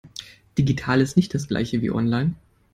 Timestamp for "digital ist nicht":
0.57-1.31